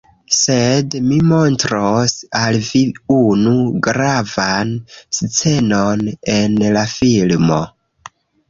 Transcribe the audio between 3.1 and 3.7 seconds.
unu